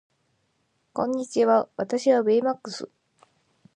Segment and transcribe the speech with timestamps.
[0.93, 2.89] こんにちは私はベイマックス